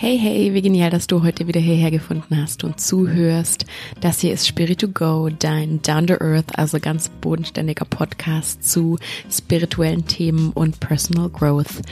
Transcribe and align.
Hey, 0.00 0.16
hey, 0.16 0.54
wie 0.54 0.62
genial, 0.62 0.90
dass 0.90 1.08
du 1.08 1.24
heute 1.24 1.48
wieder 1.48 1.58
hierher 1.60 1.90
gefunden 1.90 2.40
hast 2.40 2.62
und 2.62 2.78
zuhörst. 2.78 3.66
Das 4.00 4.20
hier 4.20 4.32
ist 4.32 4.46
Spirit 4.46 4.82
to 4.82 4.86
Go, 4.86 5.28
dein 5.28 5.82
Down 5.82 6.06
to 6.06 6.14
Earth, 6.20 6.56
also 6.56 6.78
ganz 6.78 7.08
bodenständiger 7.08 7.84
Podcast 7.84 8.62
zu 8.62 8.96
spirituellen 9.28 10.06
Themen 10.06 10.52
und 10.52 10.78
Personal 10.78 11.28
Growth. 11.30 11.82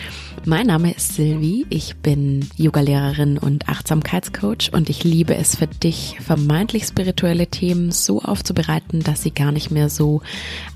Mein 0.44 0.68
Name 0.68 0.92
ist 0.92 1.16
Sylvie, 1.16 1.66
ich 1.68 1.96
bin 1.96 2.48
Yogalehrerin 2.56 3.38
und 3.38 3.68
Achtsamkeitscoach 3.68 4.70
und 4.72 4.88
ich 4.88 5.02
liebe 5.02 5.34
es 5.34 5.56
für 5.56 5.66
dich, 5.66 6.16
vermeintlich 6.20 6.84
spirituelle 6.84 7.48
Themen 7.48 7.90
so 7.90 8.22
aufzubereiten, 8.22 9.02
dass 9.02 9.24
sie 9.24 9.32
gar 9.32 9.50
nicht 9.50 9.72
mehr 9.72 9.88
so 9.88 10.22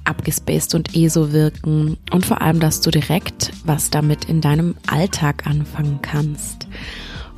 abgespaced 0.03 0.75
und 0.75 0.97
eh 0.97 1.07
so 1.07 1.33
wirken 1.33 1.97
und 2.11 2.27
vor 2.27 2.43
allem, 2.43 2.59
dass 2.59 2.81
du 2.81 2.91
direkt 2.91 3.53
was 3.65 3.91
damit 3.91 4.25
in 4.25 4.41
deinem 4.41 4.75
Alltag 4.89 5.47
anfangen 5.47 6.01
kannst. 6.03 6.67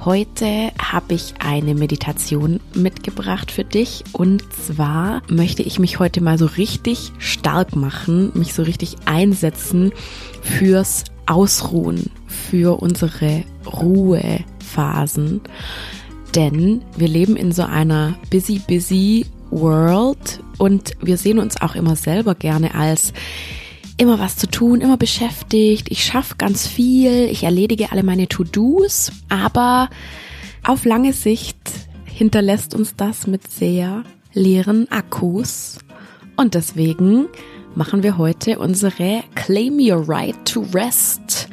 Heute 0.05 0.73
habe 0.83 1.15
ich 1.15 1.35
eine 1.39 1.77
Meditation 1.77 2.59
mitgebracht 2.75 3.53
für 3.53 3.63
dich 3.63 4.03
und 4.13 4.43
zwar 4.53 5.23
möchte 5.29 5.63
ich 5.63 5.79
mich 5.79 6.01
heute 6.01 6.21
mal 6.21 6.39
so 6.39 6.47
richtig 6.47 7.13
stark 7.19 7.77
machen, 7.77 8.33
mich 8.35 8.53
so 8.53 8.65
richtig 8.65 8.97
einsetzen 9.05 9.93
fürs 10.43 11.05
Ausruhen, 11.27 12.11
für 12.27 12.83
unsere 12.83 13.45
Ruhephasen. 13.65 15.41
Denn 16.35 16.83
wir 16.97 17.07
leben 17.07 17.37
in 17.37 17.53
so 17.53 17.63
einer 17.63 18.17
busy, 18.29 18.59
busy 18.59 19.27
World 19.51 20.41
und 20.59 20.95
wir 21.01 21.17
sehen 21.17 21.39
uns 21.39 21.61
auch 21.61 21.77
immer 21.77 21.95
selber 21.95 22.35
gerne 22.35 22.75
als 22.75 23.13
immer 24.03 24.19
was 24.19 24.37
zu 24.37 24.49
tun, 24.49 24.81
immer 24.81 24.97
beschäftigt. 24.97 25.91
Ich 25.91 26.05
schaffe 26.05 26.35
ganz 26.37 26.67
viel, 26.67 27.29
ich 27.31 27.45
erledige 27.45 27.93
alle 27.93 28.03
meine 28.03 28.27
To-Dos, 28.27 29.13
aber 29.29 29.89
auf 30.65 30.85
lange 30.85 31.13
Sicht 31.13 31.57
hinterlässt 32.05 32.75
uns 32.75 32.97
das 32.97 33.27
mit 33.27 33.49
sehr 33.51 34.03
leeren 34.33 34.91
Akkus. 34.91 35.79
Und 36.37 36.55
deswegen 36.55 37.29
machen 37.77 38.03
wir 38.03 38.19
heute 38.19 38.59
unsere 38.59 39.23
Claim 39.37 39.79
Your 39.79 40.09
Right 40.09 40.37
to 40.45 40.67
Rest. 40.75 41.49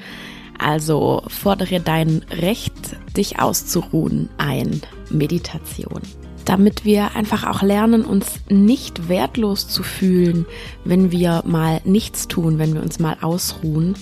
Also 0.58 1.22
fordere 1.28 1.80
dein 1.80 2.26
Recht, 2.32 2.74
dich 3.16 3.40
auszuruhen 3.40 4.30
ein. 4.38 4.82
Meditation 5.12 6.02
damit 6.46 6.86
wir 6.86 7.16
einfach 7.16 7.46
auch 7.46 7.62
lernen, 7.62 8.04
uns 8.04 8.40
nicht 8.50 9.08
wertlos 9.10 9.68
zu 9.68 9.84
fühlen, 9.84 10.46
wenn 10.84 11.12
wir 11.12 11.44
mal 11.46 11.82
nichts 11.84 12.28
tun, 12.28 12.58
wenn 12.58 12.74
wir 12.74 12.82
uns 12.82 13.00
mal 13.00 13.18
ausruhen. 13.22 13.96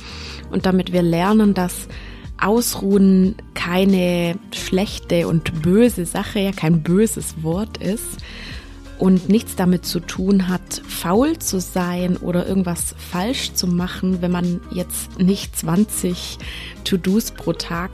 Und 0.52 0.66
damit 0.66 0.94
wir 0.94 1.02
lernen, 1.02 1.54
dass 1.54 1.88
Ausruhen 2.40 3.36
keine 3.54 4.36
schlechte 4.54 5.28
und 5.28 5.62
böse 5.62 6.06
Sache, 6.06 6.40
ja 6.40 6.52
kein 6.52 6.84
böses 6.84 7.44
Wort 7.44 7.78
ist 7.78 8.18
und 9.00 9.30
nichts 9.30 9.56
damit 9.56 9.86
zu 9.86 10.00
tun 10.00 10.48
hat, 10.48 10.82
faul 10.88 11.38
zu 11.40 11.60
sein 11.60 12.18
oder 12.18 12.48
irgendwas 12.48 12.96
falsch 12.98 13.54
zu 13.54 13.68
machen, 13.68 14.22
wenn 14.22 14.32
man 14.32 14.62
jetzt 14.72 15.20
nicht 15.20 15.58
20 15.58 16.38
To-Dos 16.84 17.32
pro 17.32 17.54
Tag 17.54 17.92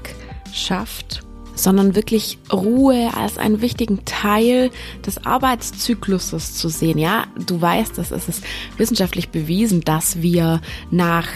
schafft 0.54 1.24
sondern 1.56 1.96
wirklich 1.96 2.38
Ruhe 2.52 3.12
als 3.16 3.38
einen 3.38 3.62
wichtigen 3.62 4.06
Teil 4.06 4.72
des 5.06 5.26
Arbeitszykluses 5.26 6.56
zu 6.56 6.70
sehen. 6.70 6.98
Ja, 6.98 7.26
du 7.46 7.62
weißt, 7.62 7.98
das 7.98 8.12
ist 8.12 8.30
es 8.30 8.42
wissenschaftlich 8.78 9.30
bewiesen, 9.30 9.82
dass 9.82 10.22
wir 10.22 10.62
nach 10.92 11.28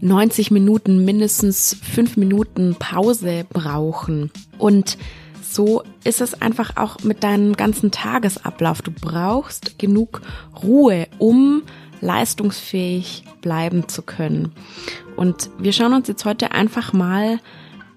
90 0.00 0.50
Minuten 0.50 1.04
mindestens 1.04 1.76
fünf 1.82 2.16
Minuten 2.16 2.76
Pause 2.78 3.44
brauchen. 3.50 4.30
Und 4.58 4.96
so 5.42 5.82
ist 6.04 6.20
es 6.20 6.40
einfach 6.40 6.76
auch 6.76 7.00
mit 7.02 7.22
deinem 7.22 7.56
ganzen 7.56 7.90
Tagesablauf. 7.90 8.82
Du 8.82 8.92
brauchst 8.92 9.78
genug 9.78 10.22
Ruhe, 10.62 11.06
um 11.18 11.62
leistungsfähig 12.00 13.24
bleiben 13.42 13.88
zu 13.88 14.02
können. 14.02 14.52
Und 15.16 15.50
wir 15.58 15.72
schauen 15.72 15.92
uns 15.92 16.08
jetzt 16.08 16.24
heute 16.24 16.52
einfach 16.52 16.92
mal 16.92 17.40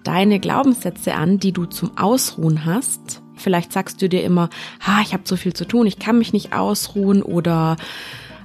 deine 0.04 0.38
Glaubenssätze 0.38 1.14
an, 1.14 1.38
die 1.38 1.52
du 1.52 1.66
zum 1.66 1.96
Ausruhen 1.98 2.64
hast. 2.64 3.22
Vielleicht 3.34 3.72
sagst 3.72 4.00
du 4.00 4.08
dir 4.08 4.22
immer, 4.22 4.48
ha, 4.80 5.00
ich 5.02 5.12
habe 5.12 5.24
so 5.26 5.36
viel 5.36 5.52
zu 5.52 5.66
tun, 5.66 5.86
ich 5.86 5.98
kann 5.98 6.18
mich 6.18 6.32
nicht 6.32 6.52
ausruhen 6.52 7.22
oder 7.22 7.76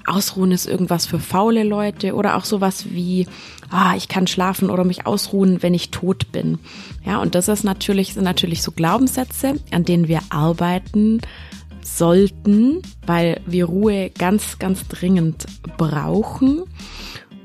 Ausruhen 0.07 0.51
ist 0.51 0.65
irgendwas 0.65 1.05
für 1.05 1.19
faule 1.19 1.63
Leute 1.63 2.15
oder 2.15 2.35
auch 2.35 2.45
sowas 2.45 2.85
wie, 2.89 3.27
ah, 3.69 3.95
ich 3.95 4.07
kann 4.07 4.25
schlafen 4.25 4.69
oder 4.71 4.83
mich 4.83 5.05
ausruhen, 5.05 5.61
wenn 5.61 5.75
ich 5.75 5.91
tot 5.91 6.31
bin. 6.31 6.57
Ja, 7.05 7.21
und 7.21 7.35
das 7.35 7.47
ist 7.47 7.63
natürlich, 7.63 8.15
sind 8.15 8.23
natürlich 8.23 8.63
so 8.63 8.71
Glaubenssätze, 8.71 9.55
an 9.71 9.83
denen 9.83 10.07
wir 10.07 10.21
arbeiten 10.29 11.21
sollten, 11.83 12.81
weil 13.05 13.41
wir 13.45 13.65
Ruhe 13.65 14.09
ganz, 14.09 14.57
ganz 14.59 14.87
dringend 14.87 15.45
brauchen. 15.77 16.63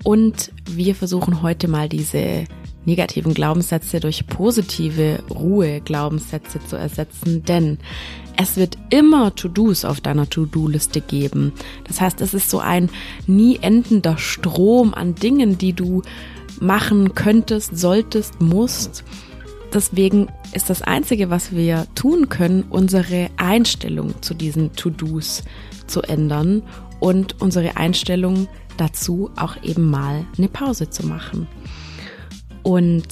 Und 0.02 0.52
wir 0.68 0.94
versuchen 0.94 1.42
heute 1.42 1.68
mal 1.68 1.88
diese 1.88 2.44
negativen 2.84 3.34
Glaubenssätze 3.34 4.00
durch 4.00 4.26
positive 4.26 5.22
Ruhe-Glaubenssätze 5.30 6.60
zu 6.66 6.76
ersetzen, 6.76 7.44
denn 7.44 7.78
es 8.36 8.56
wird 8.56 8.76
immer 8.90 9.34
To-Dos 9.34 9.84
auf 9.84 10.00
deiner 10.00 10.28
To-Do-Liste 10.28 11.00
geben. 11.00 11.52
Das 11.84 12.00
heißt, 12.00 12.20
es 12.20 12.34
ist 12.34 12.50
so 12.50 12.58
ein 12.58 12.90
nie 13.26 13.58
endender 13.60 14.18
Strom 14.18 14.92
an 14.94 15.14
Dingen, 15.14 15.56
die 15.58 15.72
du 15.72 16.02
machen 16.60 17.14
könntest, 17.14 17.76
solltest, 17.78 18.40
musst. 18.40 19.04
Deswegen 19.72 20.28
ist 20.52 20.70
das 20.70 20.82
Einzige, 20.82 21.30
was 21.30 21.52
wir 21.52 21.86
tun 21.94 22.28
können, 22.28 22.64
unsere 22.70 23.28
Einstellung 23.36 24.14
zu 24.22 24.34
diesen 24.34 24.72
To-Dos 24.74 25.42
zu 25.86 26.02
ändern 26.02 26.62
und 27.00 27.40
unsere 27.40 27.76
Einstellung 27.76 28.48
dazu 28.76 29.30
auch 29.36 29.62
eben 29.62 29.90
mal 29.90 30.24
eine 30.38 30.48
Pause 30.48 30.90
zu 30.90 31.06
machen. 31.06 31.46
Und 32.64 33.06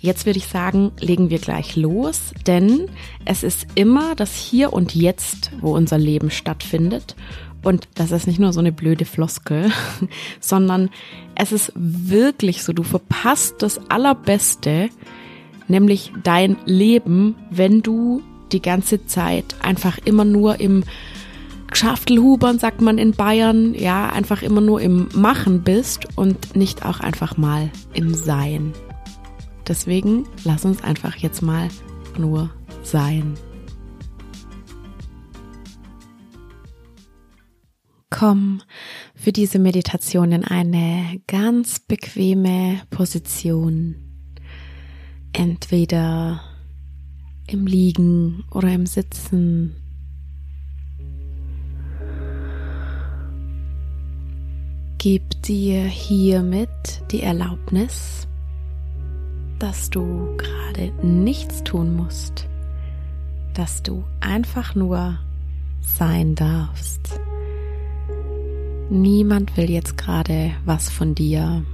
jetzt 0.00 0.26
würde 0.26 0.38
ich 0.38 0.46
sagen, 0.46 0.92
legen 1.00 1.30
wir 1.30 1.38
gleich 1.38 1.76
los, 1.76 2.34
denn 2.46 2.90
es 3.24 3.42
ist 3.42 3.66
immer 3.74 4.14
das 4.14 4.34
Hier 4.34 4.74
und 4.74 4.94
Jetzt, 4.94 5.52
wo 5.60 5.74
unser 5.74 5.96
Leben 5.96 6.30
stattfindet. 6.30 7.16
Und 7.62 7.88
das 7.94 8.10
ist 8.10 8.26
nicht 8.26 8.38
nur 8.38 8.52
so 8.52 8.60
eine 8.60 8.72
blöde 8.72 9.04
Floskel, 9.04 9.72
sondern 10.40 10.90
es 11.34 11.52
ist 11.52 11.72
wirklich 11.74 12.62
so, 12.62 12.72
du 12.72 12.82
verpasst 12.82 13.56
das 13.60 13.80
Allerbeste, 13.88 14.90
nämlich 15.66 16.12
dein 16.22 16.56
Leben, 16.66 17.36
wenn 17.50 17.82
du 17.82 18.22
die 18.52 18.62
ganze 18.62 19.06
Zeit 19.06 19.56
einfach 19.62 19.98
immer 20.04 20.24
nur 20.24 20.60
im 20.60 20.84
Schaftelhubern, 21.72 22.58
sagt 22.58 22.80
man 22.80 22.98
in 22.98 23.12
Bayern, 23.12 23.74
ja, 23.74 24.08
einfach 24.10 24.42
immer 24.42 24.60
nur 24.60 24.80
im 24.80 25.08
Machen 25.14 25.62
bist 25.62 26.06
und 26.16 26.56
nicht 26.56 26.84
auch 26.84 27.00
einfach 27.00 27.36
mal 27.36 27.70
im 27.92 28.14
Sein. 28.14 28.72
Deswegen 29.68 30.26
lass 30.44 30.64
uns 30.64 30.82
einfach 30.82 31.16
jetzt 31.16 31.42
mal 31.42 31.68
nur 32.18 32.50
sein. 32.82 33.34
Komm 38.10 38.62
für 39.14 39.32
diese 39.32 39.58
Meditation 39.58 40.32
in 40.32 40.44
eine 40.44 41.20
ganz 41.26 41.80
bequeme 41.80 42.80
Position. 42.90 43.96
Entweder 45.32 46.40
im 47.48 47.66
Liegen 47.66 48.44
oder 48.50 48.72
im 48.72 48.86
Sitzen. 48.86 49.76
Gib 54.98 55.42
dir 55.42 55.84
hiermit 55.84 56.68
die 57.10 57.22
Erlaubnis, 57.22 58.26
dass 59.58 59.90
du 59.90 60.36
gerade 60.36 60.92
nichts 61.02 61.64
tun 61.64 61.96
musst, 61.96 62.46
dass 63.54 63.82
du 63.82 64.04
einfach 64.20 64.74
nur 64.74 65.18
sein 65.80 66.34
darfst. 66.34 67.20
Niemand 68.90 69.56
will 69.56 69.70
jetzt 69.70 69.96
gerade 69.96 70.52
was 70.64 70.90
von 70.90 71.14
dir. 71.14 71.64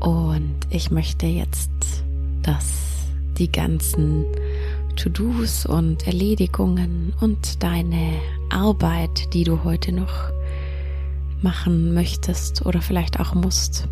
Und 0.00 0.56
ich 0.70 0.90
möchte 0.90 1.26
jetzt, 1.26 1.70
dass 2.42 3.06
die 3.38 3.50
ganzen 3.50 4.24
To-Dos 4.96 5.66
und 5.66 6.06
Erledigungen 6.06 7.12
und 7.20 7.62
deine 7.62 8.14
Arbeit, 8.50 9.32
die 9.34 9.44
du 9.44 9.62
heute 9.62 9.92
noch 9.92 10.30
machen 11.40 11.94
möchtest 11.94 12.66
oder 12.66 12.80
vielleicht 12.80 13.20
auch 13.20 13.34
musst, 13.34 13.88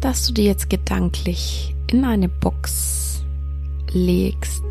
dass 0.00 0.26
du 0.26 0.32
dir 0.32 0.44
jetzt 0.44 0.70
gedanklich 0.70 1.74
in 1.90 2.04
eine 2.04 2.28
Box 2.28 3.24
legst, 3.92 4.64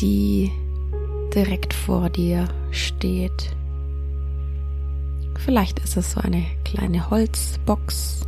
die 0.00 0.52
direkt 1.34 1.74
vor 1.74 2.10
dir 2.10 2.48
steht. 2.70 3.54
Vielleicht 5.38 5.78
ist 5.80 5.96
es 5.96 6.12
so 6.12 6.20
eine 6.20 6.44
kleine 6.64 7.10
Holzbox, 7.10 8.26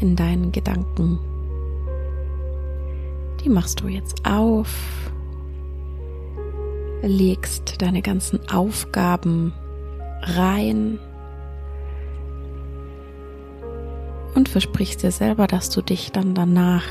in 0.00 0.16
deinen 0.16 0.52
Gedanken. 0.52 1.18
Die 3.42 3.48
machst 3.48 3.80
du 3.80 3.88
jetzt 3.88 4.24
auf, 4.26 5.10
legst 7.02 7.80
deine 7.82 8.02
ganzen 8.02 8.48
Aufgaben 8.48 9.52
rein 10.22 10.98
und 14.34 14.48
versprichst 14.48 15.02
dir 15.02 15.10
selber, 15.10 15.46
dass 15.46 15.70
du 15.70 15.82
dich 15.82 16.12
dann 16.12 16.34
danach 16.34 16.84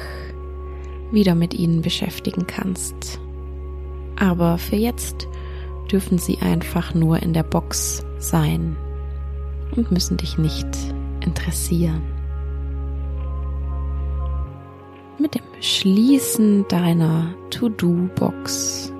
wieder 1.12 1.36
mit 1.36 1.54
ihnen 1.54 1.82
beschäftigen 1.82 2.48
kannst. 2.48 3.20
Aber 4.20 4.58
für 4.58 4.76
jetzt 4.76 5.28
dürfen 5.92 6.18
sie 6.18 6.40
einfach 6.40 6.94
nur 6.94 7.22
in 7.22 7.34
der 7.34 7.44
Box 7.44 8.06
sein 8.18 8.76
und 9.76 9.92
müssen 9.92 10.18
dich 10.18 10.38
nicht 10.38 10.68
interessieren. 11.22 12.02
Mit 15.20 15.36
dem 15.36 15.44
Schließen 15.62 16.68
deiner 16.68 17.34
To-Do-Box 17.52 18.92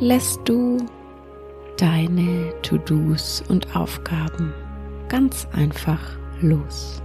lässt 0.00 0.40
du 0.44 0.78
deine 1.78 2.52
To-Dos 2.62 3.42
und 3.48 3.76
Aufgaben 3.76 4.52
ganz 5.08 5.46
einfach 5.52 6.00
los. 6.40 7.02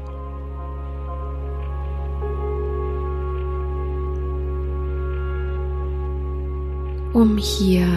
Um 7.14 7.38
hier 7.38 7.88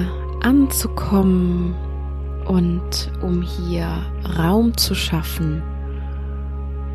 anzukommen 0.43 1.75
und 2.47 3.13
um 3.23 3.43
hier 3.43 3.89
Raum 4.37 4.77
zu 4.77 4.95
schaffen 4.95 5.63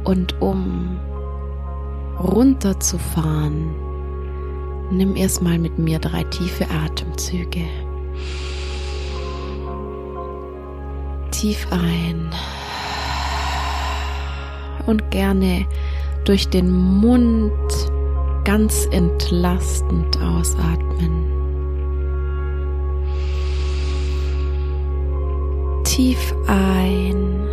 und 0.03 0.39
um 0.41 0.99
runterzufahren, 2.19 3.73
nimm 4.91 5.15
erstmal 5.15 5.57
mit 5.57 5.79
mir 5.79 5.99
drei 5.99 6.23
tiefe 6.25 6.65
Atemzüge. 6.69 7.65
Tief 11.31 11.67
ein 11.71 12.29
und 14.89 15.11
gerne 15.11 15.65
durch 16.25 16.49
den 16.49 16.71
Mund 16.71 17.51
ganz 18.43 18.87
entlastend 18.91 20.19
ausatmen. 20.21 21.25
Tief 25.83 26.33
ein 26.47 27.47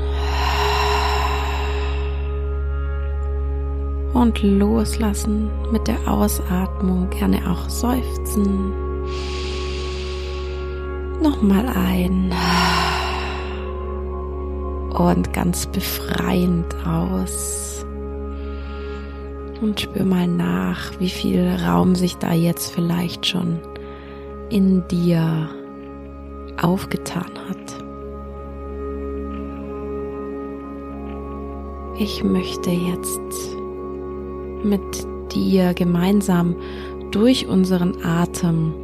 und 4.14 4.42
loslassen 4.42 5.50
mit 5.70 5.86
der 5.86 5.98
Ausatmung, 6.10 7.10
gerne 7.10 7.38
auch 7.50 7.68
seufzen. 7.68 8.72
Nochmal 11.22 11.66
ein 11.68 12.32
und 14.96 15.32
ganz 15.32 15.66
befreiend 15.66 16.74
aus. 16.86 17.84
Und 19.60 19.80
spür 19.80 20.04
mal 20.04 20.26
nach, 20.26 20.98
wie 20.98 21.08
viel 21.08 21.48
Raum 21.66 21.94
sich 21.94 22.16
da 22.16 22.32
jetzt 22.32 22.72
vielleicht 22.72 23.26
schon 23.26 23.58
in 24.50 24.86
dir 24.88 25.48
aufgetan 26.60 27.30
hat. 27.48 27.84
Ich 31.98 32.22
möchte 32.22 32.70
jetzt 32.70 33.20
mit 34.62 35.06
dir 35.34 35.72
gemeinsam 35.72 36.54
durch 37.10 37.46
unseren 37.46 38.04
Atem, 38.04 38.74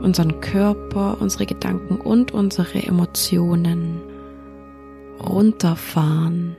unseren 0.00 0.40
Körper, 0.40 1.18
unsere 1.20 1.44
Gedanken 1.44 1.96
und 2.00 2.32
unsere 2.32 2.82
Emotionen 2.82 4.09
runterfahren, 5.20 6.56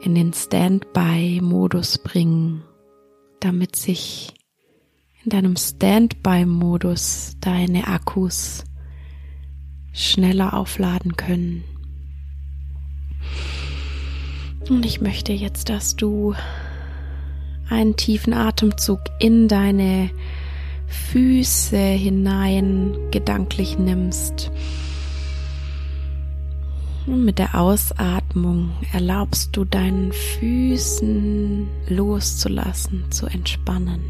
in 0.00 0.14
den 0.14 0.32
Standby-Modus 0.32 1.98
bringen, 1.98 2.62
damit 3.40 3.76
sich 3.76 4.34
in 5.24 5.30
deinem 5.30 5.56
Standby-Modus 5.56 7.36
deine 7.40 7.86
Akkus 7.86 8.64
schneller 9.92 10.54
aufladen 10.54 11.16
können. 11.16 11.64
Und 14.68 14.86
ich 14.86 15.00
möchte 15.00 15.32
jetzt, 15.32 15.68
dass 15.68 15.96
du 15.96 16.34
einen 17.68 17.96
tiefen 17.96 18.32
Atemzug 18.32 19.00
in 19.18 19.48
deine 19.48 20.10
Füße 20.86 21.76
hinein 21.76 22.96
gedanklich 23.10 23.78
nimmst 23.78 24.50
mit 27.06 27.38
der 27.38 27.58
Ausatmung 27.58 28.70
erlaubst 28.92 29.56
du 29.56 29.64
deinen 29.64 30.12
Füßen 30.12 31.66
loszulassen, 31.88 33.10
zu 33.10 33.26
entspannen. 33.26 34.00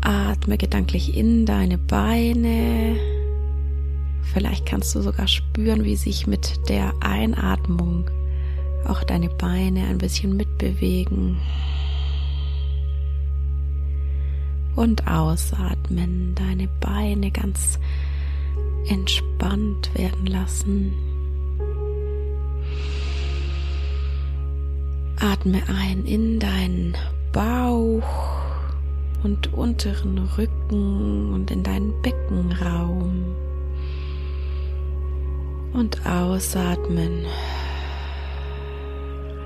Atme 0.00 0.56
gedanklich 0.56 1.16
in 1.16 1.44
deine 1.44 1.76
Beine. 1.78 2.96
Vielleicht 4.32 4.66
kannst 4.66 4.94
du 4.94 5.02
sogar 5.02 5.26
spüren, 5.26 5.84
wie 5.84 5.96
sich 5.96 6.26
mit 6.26 6.68
der 6.68 6.94
Einatmung 7.00 8.08
auch 8.86 9.02
deine 9.02 9.28
Beine 9.28 9.86
ein 9.86 9.98
bisschen 9.98 10.36
mitbewegen 10.36 11.38
und 14.78 15.08
ausatmen, 15.08 16.36
deine 16.36 16.68
Beine 16.78 17.32
ganz 17.32 17.80
entspannt 18.88 19.90
werden 19.94 20.26
lassen. 20.26 20.92
Atme 25.20 25.60
ein 25.66 26.04
in 26.04 26.38
deinen 26.38 26.96
Bauch 27.32 28.38
und 29.24 29.52
unteren 29.52 30.18
Rücken 30.38 31.32
und 31.34 31.50
in 31.50 31.64
deinen 31.64 32.00
Beckenraum. 32.02 33.34
Und 35.72 36.06
ausatmen. 36.06 37.26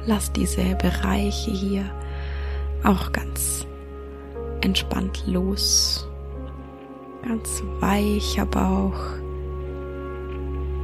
Lass 0.05 0.31
diese 0.31 0.75
Bereiche 0.75 1.53
hier 1.53 1.91
auch 2.85 3.12
ganz 3.12 3.67
entspannt 4.62 5.25
los. 5.26 6.09
Ganz 7.23 7.62
weicher 7.81 8.47
Bauch, 8.47 8.99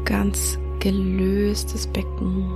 ganz 0.04 0.58
gelöstes 0.78 1.86
Becken. 1.86 2.50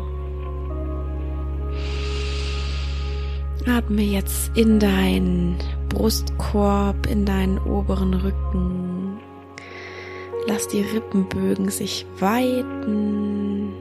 Atme 3.66 4.02
jetzt 4.02 4.56
in 4.56 4.78
deinen 4.78 5.56
Brustkorb, 5.88 7.06
in 7.06 7.24
deinen 7.24 7.58
oberen 7.58 8.14
Rücken. 8.14 9.18
Lass 10.46 10.66
die 10.68 10.82
Rippenbögen 10.82 11.68
sich 11.68 12.06
weiten 12.18 13.72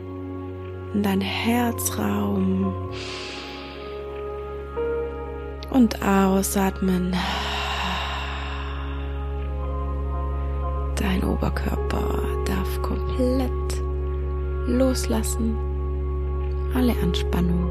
in 0.93 1.03
deinen 1.03 1.21
Herzraum 1.21 2.73
und 5.71 6.01
ausatmen. 6.05 7.15
Dein 10.95 11.23
Oberkörper 11.23 12.19
darf 12.45 12.81
komplett 12.81 13.51
loslassen. 14.67 15.57
Alle 16.75 16.93
Anspannung. 17.01 17.69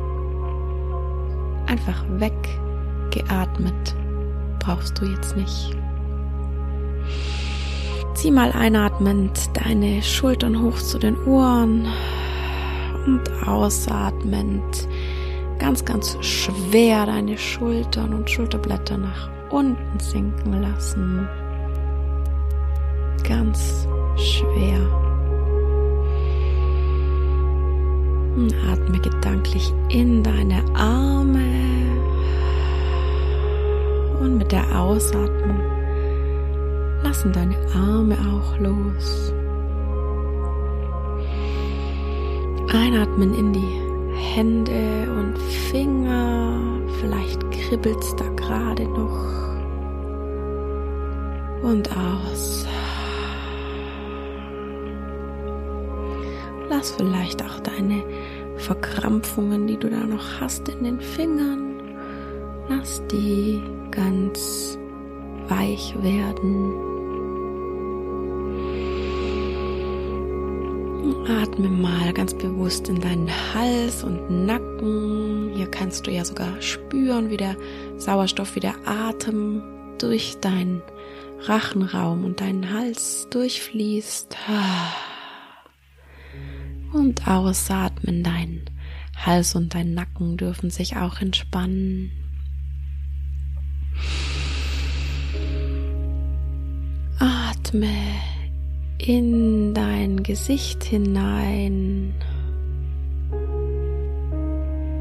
Einfach 1.66 2.04
weggeatmet. 2.18 3.94
Brauchst 4.58 5.00
du 5.00 5.06
jetzt 5.06 5.36
nicht. 5.36 5.76
Zieh 8.14 8.30
mal 8.30 8.52
einatmend 8.52 9.50
deine 9.54 10.02
Schultern 10.02 10.60
hoch 10.60 10.76
zu 10.76 10.98
den 10.98 11.16
Ohren 11.24 11.86
und 13.06 13.48
ausatmend 13.48 14.88
ganz, 15.60 15.84
ganz 15.84 16.16
schwer 16.24 17.06
deine 17.06 17.38
Schultern 17.38 18.14
und 18.14 18.28
Schulterblätter 18.28 18.96
nach 18.96 19.30
unten 19.50 20.00
sinken 20.00 20.60
lassen. 20.60 21.28
Ganz 23.28 23.86
schwer. 24.16 24.80
Und 28.36 28.54
atme 28.72 28.98
gedanklich 29.00 29.72
in 29.90 30.22
deine 30.22 30.64
Arme 30.74 31.44
und 34.20 34.38
mit 34.38 34.50
der 34.50 34.64
Ausatmung 34.80 35.60
lassen 37.02 37.32
deine 37.32 37.56
Arme 37.74 38.16
auch 38.32 38.58
los. 38.58 39.32
Einatmen 42.72 43.34
in 43.34 43.52
die 43.52 43.89
Hände 44.20 45.10
und 45.10 45.38
Finger. 45.70 46.60
Vielleicht 47.00 47.50
kribbelt's 47.50 48.14
da 48.16 48.28
gerade 48.36 48.84
noch. 48.84 49.40
Und 51.62 51.88
aus. 51.96 52.66
Lass 56.68 56.92
vielleicht 56.92 57.42
auch 57.42 57.60
deine 57.60 58.02
Verkrampfungen, 58.56 59.66
die 59.66 59.76
du 59.76 59.88
da 59.88 60.04
noch 60.04 60.40
hast 60.40 60.68
in 60.68 60.84
den 60.84 61.00
Fingern, 61.00 61.80
lass 62.68 63.02
die 63.10 63.60
ganz 63.90 64.78
weich 65.48 65.94
werden. 66.02 66.99
Atme 71.30 71.68
mal 71.68 72.12
ganz 72.12 72.34
bewusst 72.34 72.88
in 72.88 73.00
deinen 73.00 73.30
Hals 73.54 74.02
und 74.02 74.46
Nacken. 74.46 75.52
Hier 75.54 75.70
kannst 75.70 76.06
du 76.06 76.10
ja 76.10 76.24
sogar 76.24 76.60
spüren, 76.60 77.30
wie 77.30 77.36
der 77.36 77.56
Sauerstoff, 77.98 78.56
wie 78.56 78.60
der 78.60 78.74
Atem 78.84 79.62
durch 79.98 80.38
deinen 80.40 80.82
Rachenraum 81.42 82.24
und 82.24 82.40
deinen 82.40 82.72
Hals 82.72 83.28
durchfließt. 83.30 84.36
Und 86.92 87.28
ausatmen, 87.28 88.24
dein 88.24 88.62
Hals 89.16 89.54
und 89.54 89.74
dein 89.74 89.94
Nacken 89.94 90.36
dürfen 90.36 90.70
sich 90.70 90.96
auch 90.96 91.20
entspannen. 91.20 92.10
Atme 97.20 97.94
in 99.06 99.72
dein 99.74 100.22
Gesicht 100.22 100.84
hinein 100.84 102.14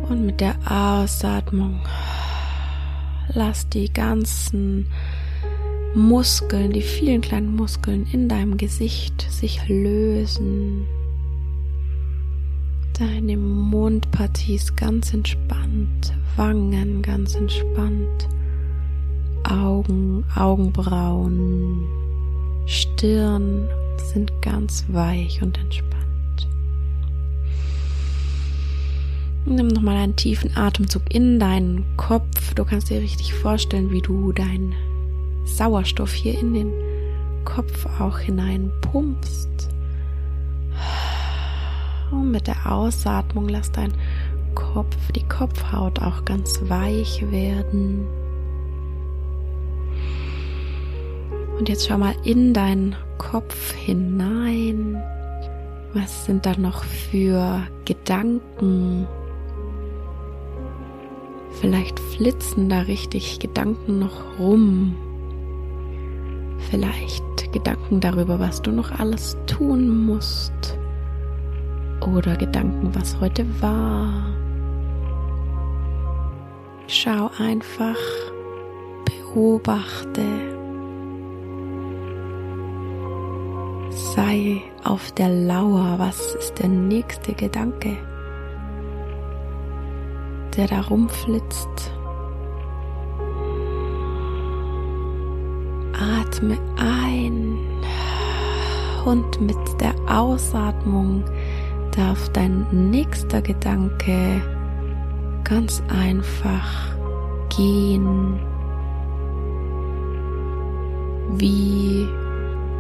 und 0.08 0.26
mit 0.26 0.40
der 0.40 0.56
Ausatmung 0.66 1.82
lass 3.34 3.68
die 3.70 3.92
ganzen 3.92 4.88
Muskeln, 5.96 6.72
die 6.72 6.82
vielen 6.82 7.22
kleinen 7.22 7.56
Muskeln 7.56 8.08
in 8.12 8.30
deinem 8.30 8.58
Gesicht 8.58 9.22
sich 9.30 9.68
lösen. 9.68 10.86
Deine 12.98 13.38
Mundpartie 13.38 14.56
ist 14.56 14.78
ganz 14.78 15.14
entspannt, 15.14 16.14
Wangen 16.36 17.02
ganz 17.02 17.36
entspannt, 17.36 18.28
Augen, 19.44 20.24
Augenbrauen, 20.36 21.86
Stirn 22.66 23.68
sind 24.00 24.32
ganz 24.42 24.86
weich 24.90 25.42
und 25.42 25.58
entspannt. 25.58 26.00
Nimm 29.46 29.68
nochmal 29.68 29.98
einen 29.98 30.16
tiefen 30.16 30.56
Atemzug 30.56 31.04
in 31.14 31.40
deinen 31.40 31.86
Kopf. 31.98 32.54
Du 32.54 32.66
kannst 32.66 32.90
dir 32.90 33.02
richtig 33.02 33.34
vorstellen, 33.34 33.92
wie 33.92 34.02
du 34.02 34.32
deinen 34.32 34.76
Sauerstoff 35.46 36.14
hier 36.14 36.38
in 36.38 36.54
den 36.54 36.74
Kopf 37.46 37.88
auch 38.00 38.20
hineinpumpst. 38.20 39.50
Und 42.12 42.32
mit 42.32 42.48
der 42.48 42.72
Ausatmung 42.72 43.50
lass 43.50 43.72
dein 43.72 43.94
Kopf, 44.56 44.98
die 45.16 45.28
Kopfhaut 45.28 46.00
auch 46.02 46.26
ganz 46.26 46.60
weich 46.68 47.24
werden. 47.32 48.06
Und 51.58 51.70
jetzt 51.70 51.88
schau 51.88 51.98
mal 51.98 52.16
in 52.24 52.54
deinen 52.54 52.96
Kopf 53.20 53.74
hinein. 53.74 55.00
Was 55.94 56.26
sind 56.26 56.48
da 56.48 56.58
noch 56.58 56.84
für 56.84 57.62
Gedanken? 57.86 59.08
Vielleicht 61.62 62.00
flitzen 62.00 62.70
da 62.70 62.80
richtig 62.82 63.38
Gedanken 63.40 64.00
noch 64.00 64.40
rum. 64.40 64.96
Vielleicht 66.72 67.52
Gedanken 67.52 68.00
darüber, 68.00 68.40
was 68.40 68.62
du 68.62 68.72
noch 68.72 68.92
alles 69.00 69.38
tun 69.46 70.06
musst 70.06 70.78
oder 72.02 72.36
Gedanken, 72.36 72.94
was 72.94 73.20
heute 73.20 73.46
war. 73.62 74.26
Schau 76.88 77.30
einfach, 77.38 77.98
beobachte, 79.06 80.49
sei 84.16 84.62
auf 84.84 85.12
der 85.12 85.30
Lauer, 85.30 85.96
was 85.98 86.36
ist 86.36 86.60
der 86.60 86.70
nächste 86.70 87.34
Gedanke, 87.34 87.98
der 90.56 90.68
da 90.68 90.82
rumflitzt. 90.82 91.92
Atme 95.94 96.58
ein. 96.78 97.58
Und 99.06 99.42
mit 99.42 99.58
der 99.80 99.94
Ausatmung 100.08 101.24
darf 101.96 102.30
dein 102.30 102.66
nächster 102.72 103.42
Gedanke 103.42 104.42
ganz 105.44 105.82
einfach 105.90 106.96
gehen, 107.50 108.40
wie 111.38 112.08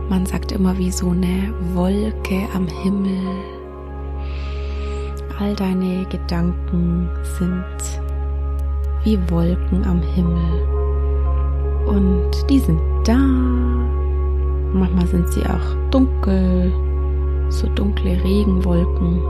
man 0.10 0.25
sagt 0.25 0.51
immer 0.51 0.78
wie 0.78 0.92
so 0.92 1.12
eine 1.12 1.54
Wolke 1.74 2.48
am 2.56 2.68
Himmel. 2.68 3.20
All 5.39 5.56
deine 5.56 6.06
Gedanken 6.06 7.10
sind 7.38 8.01
wie 9.04 9.18
Wolken 9.30 9.86
am 9.86 10.01
Himmel 10.01 10.68
und 11.88 12.32
die 12.50 12.60
sind 12.60 12.82
da. 13.06 13.18
Manchmal 14.74 15.08
sind 15.08 15.30
sie 15.30 15.46
auch 15.46 15.89
dunkel 15.92 16.72
so 17.50 17.68
dunkle 17.68 18.24
Regenwolken. 18.24 19.22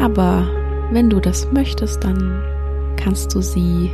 Aber 0.00 0.46
wenn 0.92 1.10
du 1.10 1.20
das 1.20 1.50
möchtest, 1.52 2.04
dann 2.04 2.42
kannst 2.96 3.34
du 3.34 3.40
sie 3.40 3.90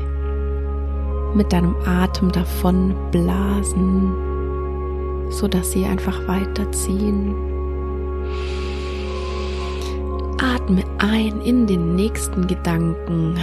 mit 1.35 1.53
deinem 1.53 1.75
Atem 1.85 2.31
davon 2.31 2.95
blasen, 3.11 4.13
so 5.31 5.49
dass 5.49 5.73
sie 5.73 5.85
einfach 5.85 6.27
weiterziehen. 6.29 7.35
Atme 10.39 10.85
ein 10.99 11.41
in 11.43 11.67
den 11.67 11.95
nächsten 11.95 12.47
Gedanken 12.47 13.39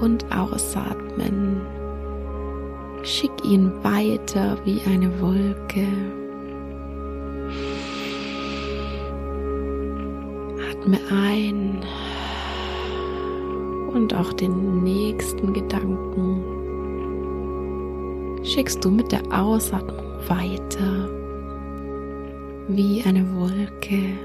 und 0.00 0.24
ausatmen. 0.32 1.60
Schick 3.02 3.32
ihn 3.44 3.72
weiter 3.82 4.56
wie 4.64 4.80
eine 4.86 5.20
Wolke. 5.20 5.86
Atme 10.70 10.98
ein 11.10 11.82
und 13.92 14.14
auch 14.14 14.32
den 14.32 14.82
nächsten 14.82 15.52
Gedanken 15.52 16.44
schickst 18.44 18.84
du 18.84 18.90
mit 18.90 19.12
der 19.12 19.22
Ausatmung 19.32 20.01
weiter 20.28 21.08
wie 22.68 23.02
eine 23.04 23.34
Wolke. 23.34 24.18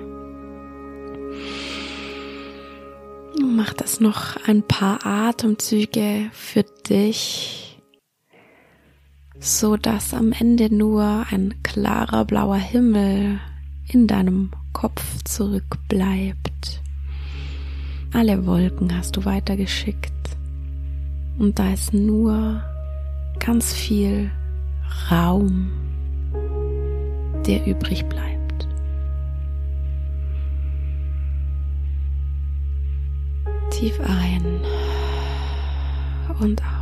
Mach 3.41 3.73
das 3.73 3.99
noch 3.99 4.37
ein 4.47 4.63
paar 4.63 5.05
Atemzüge 5.05 6.29
für 6.31 6.63
dich, 6.89 7.81
so 9.39 9.77
dass 9.77 10.13
am 10.13 10.31
Ende 10.31 10.73
nur 10.73 11.25
ein 11.31 11.55
klarer 11.63 12.25
blauer 12.25 12.57
Himmel 12.57 13.39
in 13.87 14.07
deinem 14.07 14.51
Kopf 14.73 15.23
zurückbleibt. 15.23 16.81
Alle 18.13 18.45
Wolken 18.45 18.95
hast 18.95 19.17
du 19.17 19.25
weitergeschickt 19.25 20.13
und 21.37 21.59
da 21.59 21.73
ist 21.73 21.93
nur 21.93 22.61
ganz 23.39 23.73
viel 23.73 24.31
Raum, 25.11 25.69
der 27.47 27.65
übrig 27.65 28.05
bleibt. 28.05 28.67
Tief 33.71 33.99
ein 34.01 34.61
und 36.39 36.61
aus. 36.61 36.76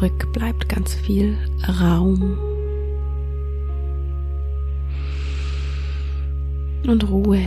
Zurück 0.00 0.32
bleibt 0.32 0.66
ganz 0.66 0.94
viel 0.94 1.36
Raum 1.78 2.38
und 6.86 7.10
Ruhe. 7.10 7.42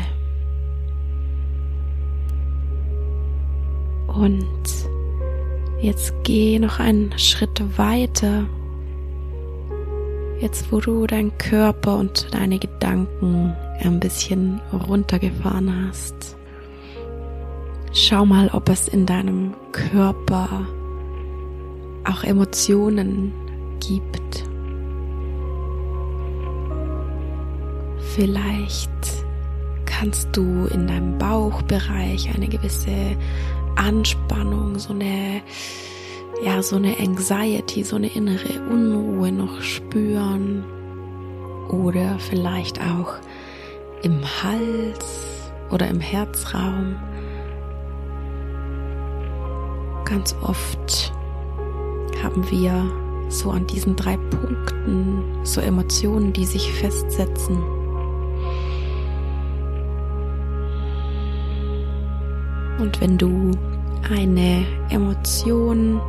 Und 4.08 4.46
jetzt 5.82 6.14
geh 6.24 6.60
noch 6.60 6.80
einen 6.80 7.18
Schritt 7.18 7.60
weiter. 7.76 8.46
Jetzt, 10.40 10.72
wo 10.72 10.80
du 10.80 11.08
deinen 11.08 11.36
Körper 11.40 11.98
und 11.98 12.32
deine 12.36 12.60
Gedanken 12.60 13.56
ein 13.80 14.00
bisschen 14.00 14.62
runtergefahren 14.72 15.88
hast. 15.88 16.38
Schau 17.94 18.28
mal, 18.28 18.52
ob 18.54 18.70
es 18.70 18.88
in 18.88 19.08
deinem 19.08 19.56
Körper 19.72 20.68
auch 22.06 22.24
Emotionen 22.24 23.34
gibt. 23.80 24.44
Vielleicht 28.16 28.90
kannst 29.86 30.36
du 30.36 30.68
in 30.68 30.88
deinem 30.88 31.18
Bauchbereich 31.18 32.30
eine 32.36 32.48
gewisse 32.48 33.18
Anspannung, 33.76 34.78
so 34.78 34.94
eine, 34.94 35.42
ja, 36.44 36.62
so 36.62 36.76
eine 36.76 36.98
Anxiety, 37.00 37.84
so 37.84 37.96
eine 37.96 38.14
innere 38.14 38.62
Unruhe 38.70 39.32
noch 39.32 39.62
spüren. 39.62 40.64
Oder 41.70 42.20
vielleicht 42.20 42.80
auch 42.82 43.16
im 44.04 44.22
Hals 44.44 45.52
oder 45.72 45.88
im 45.88 46.00
Herzraum. 46.00 46.96
Ganz 50.06 50.36
oft 50.44 51.14
haben 52.24 52.50
wir 52.50 52.90
so 53.30 53.52
an 53.52 53.68
diesen 53.68 53.96
drei 53.96 54.18
Punkten 54.18 55.24
so 55.44 55.62
Emotionen, 55.62 56.34
die 56.34 56.46
sich 56.46 56.72
festsetzen. 56.72 57.58
Und 62.80 63.00
wenn 63.02 63.18
du 63.18 63.52
eine 64.10 64.66
Emotion 64.90 66.02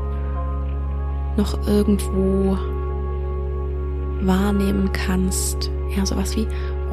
noch 1.37 1.67
irgendwo 1.67 2.57
wahrnehmen 4.23 4.91
kannst, 4.93 5.71
ja, 5.97 6.05
sowas 6.07 6.37
wie 6.37 6.47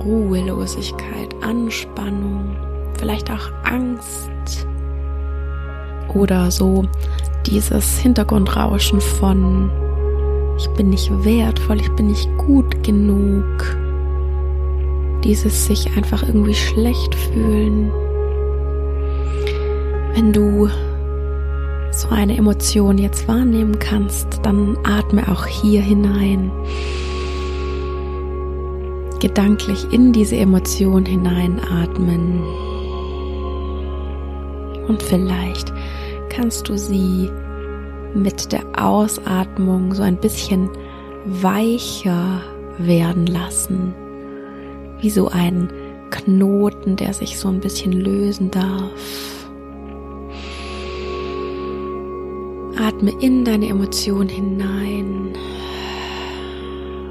Ruhelosigkeit, 0.03 1.35
Anspannung, 1.41 2.55
vielleicht 2.97 3.31
auch 3.31 3.51
Angst 3.63 4.67
oder 6.13 6.51
so 6.51 6.85
dieses 7.45 7.97
Hintergrundrauschen 7.99 9.01
von 9.01 9.71
ich 10.57 10.69
bin 10.71 10.89
nicht 10.89 11.11
wertvoll, 11.23 11.81
ich 11.81 11.91
bin 11.93 12.07
nicht 12.07 12.29
gut 12.37 12.83
genug, 12.83 13.77
dieses 15.23 15.65
sich 15.65 15.95
einfach 15.97 16.21
irgendwie 16.23 16.53
schlecht 16.53 17.15
fühlen, 17.15 17.91
wenn 20.13 20.33
du 20.33 20.69
so 21.91 22.09
eine 22.09 22.37
Emotion 22.37 22.97
jetzt 22.97 23.27
wahrnehmen 23.27 23.79
kannst, 23.79 24.39
dann 24.43 24.77
atme 24.83 25.27
auch 25.29 25.45
hier 25.45 25.81
hinein. 25.81 26.51
Gedanklich 29.19 29.91
in 29.91 30.13
diese 30.13 30.37
Emotion 30.37 31.05
hineinatmen. 31.05 32.41
Und 34.87 35.01
vielleicht 35.03 35.70
kannst 36.31 36.69
du 36.69 36.77
sie 36.77 37.29
mit 38.13 38.51
der 38.51 38.63
Ausatmung 38.77 39.93
so 39.93 40.01
ein 40.01 40.17
bisschen 40.17 40.69
weicher 41.25 42.41
werden 42.77 43.27
lassen. 43.27 43.93
Wie 45.01 45.09
so 45.09 45.27
ein 45.27 45.71
Knoten, 46.09 46.95
der 46.95 47.13
sich 47.13 47.37
so 47.37 47.49
ein 47.49 47.59
bisschen 47.59 47.91
lösen 47.91 48.49
darf. 48.49 48.91
Atme 52.77 53.11
in 53.19 53.45
deine 53.45 53.67
Emotion 53.67 54.27
hinein 54.27 55.35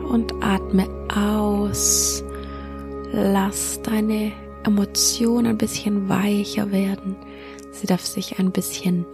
und 0.08 0.34
atme 0.40 0.88
aus. 1.14 2.24
Lass 3.12 3.80
deine 3.82 4.32
Emotion 4.64 5.46
ein 5.46 5.58
bisschen 5.58 6.08
weicher 6.08 6.70
werden. 6.72 7.16
Sie 7.80 7.86
darf 7.86 8.04
sich 8.04 8.38
ein 8.38 8.52
bisschen 8.52 9.06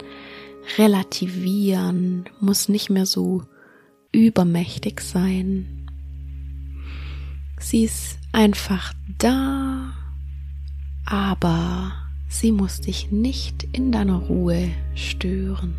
relativieren, 0.76 2.24
muss 2.40 2.68
nicht 2.68 2.90
mehr 2.90 3.06
so 3.06 3.44
übermächtig 4.10 5.02
sein. 5.02 5.86
Sie 7.60 7.84
ist 7.84 8.18
einfach 8.32 8.92
da, 9.18 9.92
aber 11.04 11.92
sie 12.28 12.50
muss 12.50 12.80
dich 12.80 13.12
nicht 13.12 13.68
in 13.70 13.92
deiner 13.92 14.16
Ruhe 14.16 14.70
stören. 14.96 15.76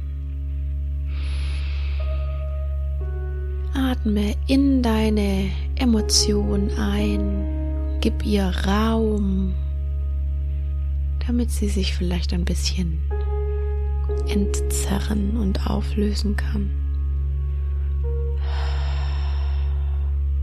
Atme 3.73 4.33
in 4.47 4.81
deine 4.81 5.51
Emotion 5.75 6.71
ein, 6.77 7.97
gib 7.99 8.25
ihr 8.25 8.45
Raum, 8.65 9.53
damit 11.27 11.51
sie 11.51 11.67
sich 11.67 11.93
vielleicht 11.93 12.33
ein 12.33 12.45
bisschen 12.45 13.01
entzerren 14.29 15.35
und 15.35 15.67
auflösen 15.67 16.37
kann. 16.37 16.71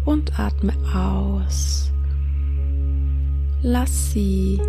Und 0.05 0.39
atme 0.39 0.75
aus. 0.95 1.91
Lass 3.63 4.13
sie 4.13 4.61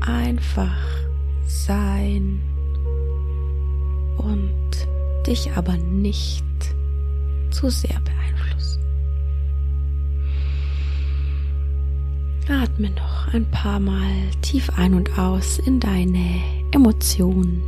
einfach 0.00 0.76
sein 1.46 2.40
und 4.18 4.52
dich 5.24 5.52
aber 5.52 5.76
nicht 5.76 6.44
zu 7.52 7.70
sehr 7.70 8.00
beeinflussen. 8.00 8.75
Atme 12.48 12.90
noch 12.90 13.32
ein 13.32 13.50
paar 13.50 13.80
Mal 13.80 14.30
tief 14.40 14.70
ein 14.76 14.94
und 14.94 15.18
aus 15.18 15.58
in 15.58 15.80
deine 15.80 16.40
Emotionen. 16.72 17.62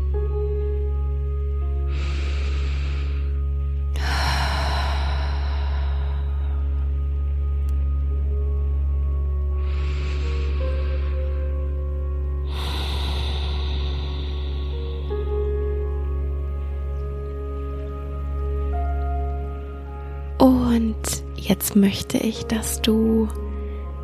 Und 20.39 20.95
jetzt 21.37 21.75
möchte 21.75 22.19
ich, 22.19 22.47
dass 22.47 22.81
du 22.81 23.29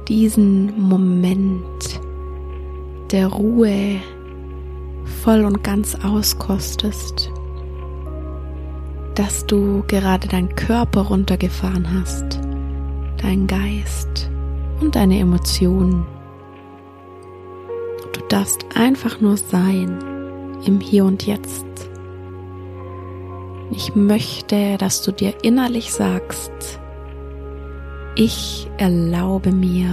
diesen 0.08 0.80
Moment 0.80 2.00
der 3.10 3.28
Ruhe 3.28 4.00
voll 5.22 5.44
und 5.44 5.62
ganz 5.62 5.96
auskostest, 6.04 7.30
dass 9.14 9.46
du 9.46 9.84
gerade 9.86 10.28
deinen 10.28 10.54
Körper 10.54 11.02
runtergefahren 11.02 11.86
hast, 11.92 12.40
dein 13.22 13.46
Geist 13.46 14.30
und 14.80 14.96
deine 14.96 15.18
Emotionen. 15.18 16.04
Du 18.12 18.20
darfst 18.28 18.64
einfach 18.74 19.20
nur 19.20 19.36
sein 19.36 19.98
im 20.66 20.80
Hier 20.80 21.04
und 21.04 21.26
Jetzt. 21.26 21.64
Ich 23.70 23.94
möchte, 23.94 24.76
dass 24.78 25.02
du 25.02 25.12
dir 25.12 25.34
innerlich 25.42 25.92
sagst, 25.92 26.80
ich 28.16 28.70
erlaube 28.76 29.50
mir 29.50 29.90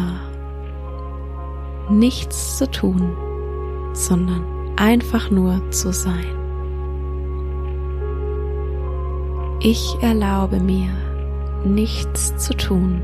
nichts 1.90 2.58
zu 2.58 2.70
tun, 2.70 3.16
sondern 3.94 4.44
einfach 4.78 5.32
nur 5.32 5.60
zu 5.72 5.92
sein. 5.92 6.38
Ich 9.60 9.98
erlaube 10.02 10.60
mir 10.60 10.90
nichts 11.66 12.36
zu 12.38 12.56
tun, 12.56 13.02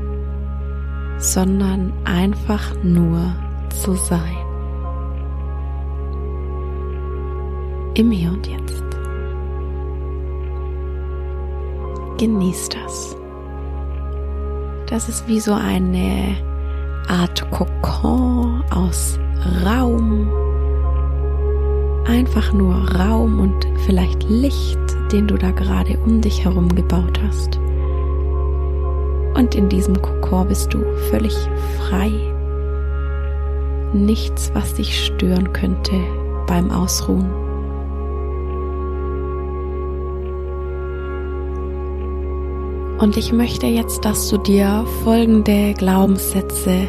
sondern 1.18 1.92
einfach 2.04 2.74
nur 2.84 3.34
zu 3.70 3.94
sein. 3.94 4.36
Im 7.94 8.10
Hier 8.12 8.30
und 8.30 8.46
Jetzt. 8.46 8.84
Genieß 12.18 12.68
das. 12.68 13.17
Das 14.88 15.08
ist 15.08 15.28
wie 15.28 15.40
so 15.40 15.52
eine 15.52 16.36
Art 17.08 17.50
Kokon 17.50 18.64
aus 18.70 19.18
Raum. 19.64 20.30
Einfach 22.06 22.52
nur 22.52 22.74
Raum 22.96 23.40
und 23.40 23.66
vielleicht 23.84 24.24
Licht 24.24 24.78
den 25.12 25.26
du 25.26 25.36
da 25.36 25.50
gerade 25.50 25.98
um 25.98 26.20
dich 26.20 26.44
herum 26.44 26.74
gebaut 26.74 27.20
hast. 27.26 27.56
Und 29.34 29.54
in 29.54 29.68
diesem 29.68 30.00
Kokon 30.00 30.48
bist 30.48 30.74
du 30.74 30.84
völlig 31.10 31.34
frei. 31.78 32.10
Nichts, 33.92 34.50
was 34.54 34.74
dich 34.74 35.06
stören 35.06 35.52
könnte 35.52 35.94
beim 36.46 36.70
Ausruhen. 36.70 37.47
Und 42.98 43.16
ich 43.16 43.32
möchte 43.32 43.66
jetzt, 43.66 44.04
dass 44.04 44.28
du 44.28 44.38
dir 44.38 44.84
folgende 45.04 45.72
Glaubenssätze 45.74 46.88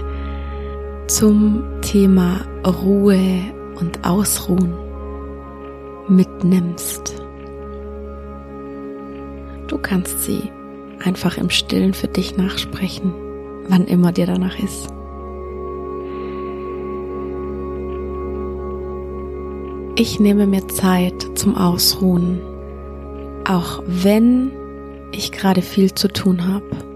zum 1.06 1.64
Thema 1.82 2.42
Ruhe 2.66 3.44
und 3.80 4.04
Ausruhen 4.08 4.74
mitnimmst. 6.08 7.24
Du 9.68 9.78
kannst 9.78 10.24
sie 10.24 10.52
einfach 11.04 11.38
im 11.38 11.52
Stillen 11.52 11.94
für 11.94 12.08
dich 12.08 12.36
nachsprechen, 12.36 13.14
wann 13.68 13.86
immer 13.86 14.12
dir 14.12 14.26
danach 14.26 14.58
ist. 14.58 14.90
Ich 19.96 20.20
nehme 20.20 20.48
mir 20.48 20.68
Zeit 20.70 21.28
zum 21.36 21.56
Ausruhen, 21.56 22.42
auch 23.46 23.84
wenn 23.86 24.52
ich 25.12 25.32
gerade 25.32 25.62
viel 25.62 25.94
zu 25.94 26.08
tun 26.08 26.48
habe. 26.48 26.90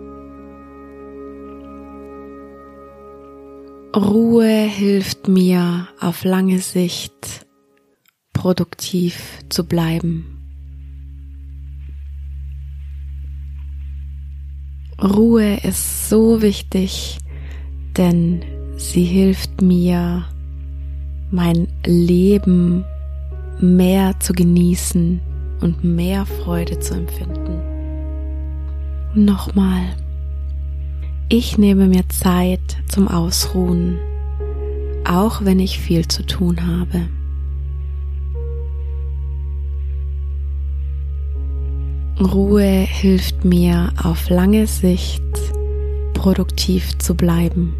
Ruhe 3.95 4.47
hilft 4.47 5.27
mir 5.27 5.87
auf 5.99 6.23
lange 6.23 6.59
Sicht 6.59 7.45
produktiv 8.33 9.39
zu 9.49 9.65
bleiben. 9.65 10.25
Ruhe 15.01 15.57
ist 15.63 16.09
so 16.09 16.41
wichtig, 16.41 17.19
denn 17.97 18.43
sie 18.77 19.03
hilft 19.03 19.61
mir, 19.61 20.25
mein 21.29 21.67
Leben 21.85 22.85
mehr 23.59 24.19
zu 24.19 24.33
genießen 24.33 25.19
und 25.61 25.83
mehr 25.83 26.25
Freude 26.25 26.79
zu 26.79 26.93
empfinden. 26.93 27.72
Nochmal. 29.15 29.95
Ich 31.29 31.59
nehme 31.59 31.85
mir 31.85 32.09
Zeit 32.09 32.77
zum 32.87 33.07
Ausruhen, 33.07 33.99
auch 35.07 35.45
wenn 35.45 35.59
ich 35.59 35.77
viel 35.77 36.07
zu 36.07 36.25
tun 36.25 36.65
habe. 36.65 37.01
Ruhe 42.19 42.63
hilft 42.63 43.45
mir 43.45 43.93
auf 44.01 44.29
lange 44.29 44.65
Sicht 44.65 45.21
produktiv 46.15 46.97
zu 46.97 47.13
bleiben. 47.13 47.75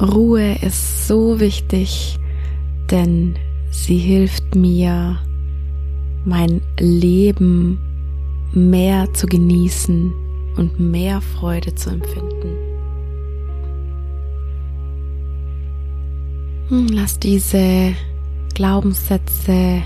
Ruhe 0.00 0.54
ist 0.62 1.06
so 1.06 1.40
wichtig, 1.40 2.18
denn 2.90 3.36
sie 3.70 3.98
hilft 3.98 4.54
mir, 4.54 5.18
mein 6.24 6.60
Leben 6.78 7.78
mehr 8.52 9.12
zu 9.14 9.26
genießen 9.26 10.12
und 10.56 10.80
mehr 10.80 11.20
Freude 11.20 11.74
zu 11.74 11.90
empfinden. 11.90 12.56
Hm, 16.68 16.88
lass 16.88 17.18
diese 17.18 17.94
Glaubenssätze 18.54 19.82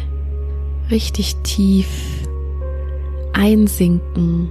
richtig 0.90 1.36
tief 1.36 1.88
einsinken. 3.32 4.48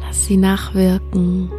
Lass 0.00 0.26
sie 0.26 0.36
nachwirken. 0.36 1.50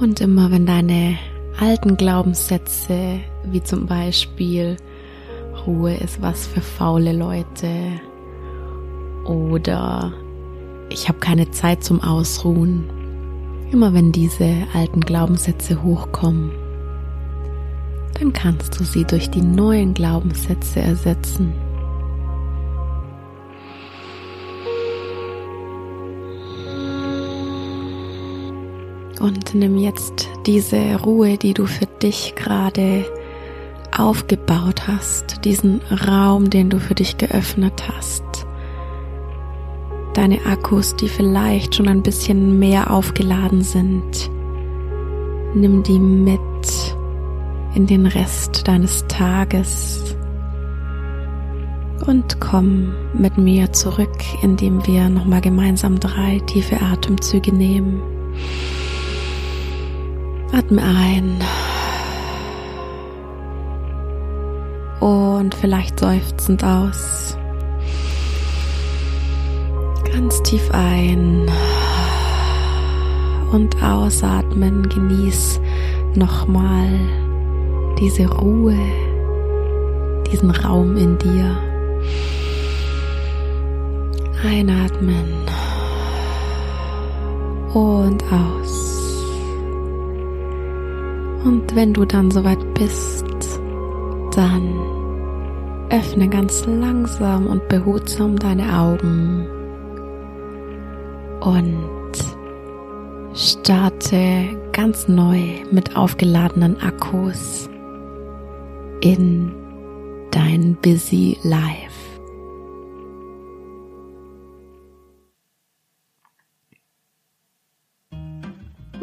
Und 0.00 0.20
immer 0.20 0.50
wenn 0.50 0.66
deine 0.66 1.18
alten 1.58 1.96
Glaubenssätze, 1.96 3.20
wie 3.44 3.62
zum 3.62 3.86
Beispiel 3.86 4.76
Ruhe 5.66 5.94
ist 5.94 6.22
was 6.22 6.46
für 6.46 6.60
faule 6.60 7.12
Leute 7.12 7.68
oder 9.24 10.12
ich 10.88 11.08
habe 11.08 11.18
keine 11.18 11.50
Zeit 11.50 11.82
zum 11.82 12.00
Ausruhen, 12.00 12.84
immer 13.72 13.92
wenn 13.92 14.12
diese 14.12 14.48
alten 14.72 15.00
Glaubenssätze 15.00 15.82
hochkommen, 15.82 16.52
dann 18.18 18.32
kannst 18.32 18.78
du 18.78 18.84
sie 18.84 19.04
durch 19.04 19.28
die 19.30 19.42
neuen 19.42 19.94
Glaubenssätze 19.94 20.80
ersetzen. 20.80 21.52
Und 29.20 29.54
nimm 29.54 29.78
jetzt 29.78 30.28
diese 30.46 31.00
Ruhe, 31.02 31.36
die 31.36 31.54
du 31.54 31.66
für 31.66 31.86
dich 31.86 32.34
gerade 32.36 33.04
aufgebaut 33.98 34.86
hast, 34.86 35.44
diesen 35.44 35.80
Raum, 36.06 36.50
den 36.50 36.70
du 36.70 36.78
für 36.78 36.94
dich 36.94 37.16
geöffnet 37.16 37.84
hast, 37.88 38.24
deine 40.14 40.44
Akkus, 40.46 40.96
die 40.96 41.08
vielleicht 41.08 41.74
schon 41.74 41.88
ein 41.88 42.02
bisschen 42.02 42.58
mehr 42.58 42.90
aufgeladen 42.90 43.62
sind, 43.62 44.30
nimm 45.54 45.82
die 45.82 45.98
mit 45.98 46.40
in 47.74 47.86
den 47.86 48.06
Rest 48.06 48.66
deines 48.66 49.06
Tages 49.08 50.16
und 52.06 52.40
komm 52.40 52.94
mit 53.14 53.36
mir 53.36 53.72
zurück, 53.72 54.18
indem 54.42 54.86
wir 54.86 55.08
nochmal 55.08 55.40
gemeinsam 55.40 56.00
drei 56.00 56.40
tiefe 56.46 56.80
Atemzüge 56.80 57.54
nehmen. 57.54 58.00
Atme 60.52 60.82
ein 60.82 61.38
und 65.00 65.54
vielleicht 65.54 66.00
seufzend 66.00 66.64
aus. 66.64 67.36
Ganz 70.12 70.42
tief 70.42 70.70
ein 70.72 71.46
und 73.52 73.82
ausatmen. 73.82 74.88
Genieß 74.88 75.60
nochmal 76.14 76.88
diese 77.98 78.26
Ruhe, 78.26 78.76
diesen 80.30 80.50
Raum 80.50 80.96
in 80.96 81.18
dir. 81.18 81.56
Einatmen 84.44 85.46
und 87.74 88.22
aus. 88.32 89.24
Und 91.44 91.74
wenn 91.74 91.92
du 91.92 92.04
dann 92.04 92.30
soweit 92.30 92.74
bist, 92.74 93.25
dann 94.36 95.86
öffne 95.88 96.28
ganz 96.28 96.66
langsam 96.66 97.46
und 97.46 97.68
behutsam 97.68 98.38
deine 98.38 98.78
Augen 98.78 99.46
und 101.40 102.12
starte 103.34 104.48
ganz 104.72 105.08
neu 105.08 105.64
mit 105.70 105.96
aufgeladenen 105.96 106.78
Akkus 106.80 107.70
in 109.00 109.52
dein 110.30 110.76
Busy 110.82 111.38
Life. 111.42 111.96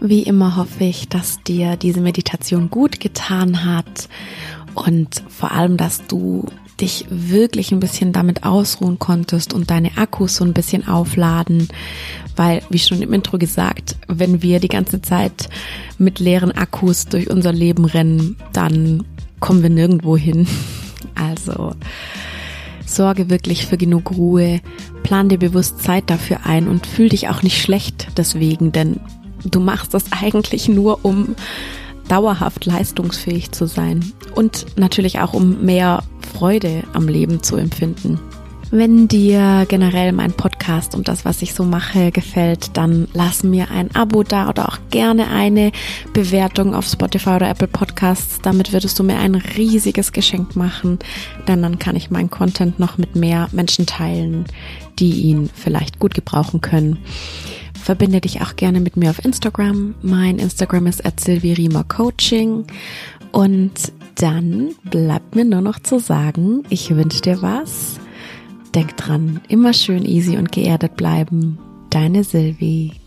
Wie 0.06 0.24
immer 0.24 0.58
hoffe 0.58 0.84
ich, 0.84 1.08
dass 1.08 1.42
dir 1.44 1.78
diese 1.78 2.02
Meditation 2.02 2.70
gut 2.70 3.00
getan 3.00 3.64
hat 3.64 4.10
und 4.76 5.24
vor 5.30 5.52
allem, 5.52 5.78
dass 5.78 6.06
du 6.08 6.46
dich 6.82 7.06
wirklich 7.10 7.72
ein 7.72 7.80
bisschen 7.80 8.14
damit 8.14 8.44
ausruhen 8.44 9.00
konntest 9.00 9.54
und 9.54 9.70
deine 9.70 9.98
Akkus 9.98 10.36
so 10.38 10.44
ein 10.44 10.54
bisschen 10.54 10.88
aufladen, 10.88 11.68
weil, 12.36 12.62
wie 12.70 12.80
schon 12.80 13.02
im 13.02 13.14
Intro 13.14 13.38
gesagt, 13.38 13.96
wenn 14.08 14.42
wir 14.42 14.60
die 14.60 14.70
ganze 14.70 15.02
Zeit 15.02 15.50
mit 15.98 16.20
leeren 16.20 16.52
Akkus 16.52 17.06
durch 17.06 17.30
unser 17.30 17.54
Leben 17.54 17.86
rennen, 17.86 18.38
dann 18.54 19.06
kommen 19.40 19.62
wir 19.62 19.70
nirgendwo 19.70 20.18
hin. 20.18 20.48
Also 21.16 21.76
sorge 22.86 23.30
wirklich 23.30 23.66
für 23.68 23.78
genug 23.78 24.12
Ruhe, 24.12 24.62
plan 25.04 25.30
dir 25.30 25.38
bewusst 25.38 25.84
Zeit 25.84 26.10
dafür 26.10 26.46
ein 26.46 26.68
und 26.68 26.88
fühl 26.88 27.10
dich 27.10 27.28
auch 27.28 27.44
nicht 27.44 27.62
schlecht 27.62 28.08
deswegen, 28.18 28.72
denn 28.72 29.00
du 29.44 29.60
machst 29.60 29.94
das 29.94 30.06
eigentlich 30.12 30.70
nur, 30.70 31.04
um 31.04 31.36
dauerhaft 32.08 32.66
leistungsfähig 32.66 33.52
zu 33.52 33.66
sein 33.66 34.14
und 34.36 34.66
natürlich 34.78 35.20
auch 35.20 35.34
um 35.34 35.64
mehr 35.64 36.04
Freude 36.34 36.84
am 36.94 37.08
Leben 37.08 37.44
zu 37.44 37.56
empfinden. 37.56 38.20
Wenn 38.76 39.08
dir 39.08 39.68
generell 39.70 40.14
mein 40.14 40.34
Podcast 40.34 40.96
und 40.96 41.08
das, 41.08 41.26
was 41.26 41.44
ich 41.44 41.54
so 41.54 41.64
mache, 41.64 42.12
gefällt, 42.12 42.76
dann 42.76 43.08
lass 43.14 43.44
mir 43.44 43.70
ein 43.70 43.96
Abo 43.96 44.24
da 44.24 44.50
oder 44.50 44.68
auch 44.68 44.80
gerne 44.90 45.30
eine 45.30 45.72
Bewertung 46.12 46.74
auf 46.74 46.88
Spotify 46.88 47.36
oder 47.36 47.52
Apple 47.52 47.68
Podcasts. 47.68 48.40
Damit 48.42 48.74
würdest 48.74 48.98
du 48.98 49.04
mir 49.04 49.20
ein 49.20 49.36
riesiges 49.36 50.12
Geschenk 50.12 50.56
machen, 50.56 50.98
denn 51.48 51.62
dann 51.62 51.78
kann 51.78 51.96
ich 51.96 52.10
meinen 52.10 52.32
Content 52.32 52.80
noch 52.80 52.98
mit 52.98 53.16
mehr 53.16 53.48
Menschen 53.52 53.86
teilen, 53.86 54.46
die 54.98 55.22
ihn 55.22 55.52
vielleicht 55.54 56.00
gut 56.00 56.16
gebrauchen 56.16 56.60
können. 56.60 56.98
Verbinde 57.84 58.22
dich 58.22 58.42
auch 58.42 58.56
gerne 58.56 58.80
mit 58.80 58.98
mir 58.98 59.10
auf 59.10 59.24
Instagram. 59.24 59.96
Mein 60.02 60.40
Instagram 60.40 60.88
ist 60.88 61.04
Coaching. 61.84 62.66
Und 63.32 63.92
dann 64.16 64.70
bleibt 64.90 65.36
mir 65.36 65.46
nur 65.46 65.62
noch 65.62 65.80
zu 65.80 66.00
sagen, 66.00 66.64
ich 66.70 66.96
wünsche 66.96 67.22
dir 67.22 67.42
was 67.42 68.00
Denk 68.76 68.98
dran, 68.98 69.40
immer 69.50 69.72
schön 69.74 70.04
easy 70.04 70.38
und 70.38 70.52
geerdet 70.52 70.96
bleiben. 70.96 71.60
Deine 71.92 72.24
Silvi. 72.24 73.03